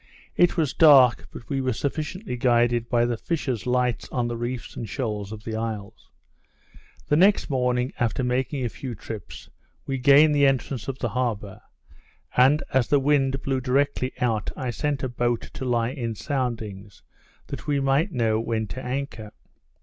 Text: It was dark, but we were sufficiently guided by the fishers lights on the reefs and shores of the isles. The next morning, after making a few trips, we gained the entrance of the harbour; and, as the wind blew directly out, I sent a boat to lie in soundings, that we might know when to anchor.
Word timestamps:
It 0.35 0.57
was 0.57 0.73
dark, 0.73 1.27
but 1.31 1.47
we 1.47 1.61
were 1.61 1.73
sufficiently 1.73 2.35
guided 2.35 2.89
by 2.89 3.05
the 3.05 3.17
fishers 3.17 3.67
lights 3.67 4.09
on 4.09 4.27
the 4.27 4.35
reefs 4.35 4.75
and 4.75 4.89
shores 4.89 5.31
of 5.31 5.43
the 5.43 5.55
isles. 5.55 6.09
The 7.05 7.15
next 7.15 7.51
morning, 7.51 7.93
after 7.99 8.23
making 8.23 8.65
a 8.65 8.69
few 8.69 8.95
trips, 8.95 9.51
we 9.85 9.99
gained 9.99 10.33
the 10.33 10.47
entrance 10.47 10.87
of 10.87 10.97
the 10.97 11.09
harbour; 11.09 11.61
and, 12.35 12.63
as 12.73 12.87
the 12.87 12.99
wind 12.99 13.43
blew 13.43 13.61
directly 13.61 14.11
out, 14.19 14.49
I 14.57 14.71
sent 14.71 15.03
a 15.03 15.07
boat 15.07 15.41
to 15.53 15.65
lie 15.65 15.91
in 15.91 16.15
soundings, 16.15 17.03
that 17.45 17.67
we 17.67 17.79
might 17.79 18.11
know 18.11 18.39
when 18.39 18.65
to 18.69 18.81
anchor. 18.83 19.31